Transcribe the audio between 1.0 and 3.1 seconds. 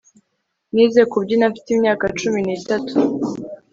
kubyina mfite imyaka cumi nitatu